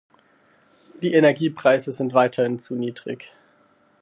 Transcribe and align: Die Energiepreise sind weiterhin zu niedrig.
Die 1.03 1.13
Energiepreise 1.13 1.91
sind 1.93 2.15
weiterhin 2.15 2.57
zu 2.57 2.73
niedrig. 2.75 3.31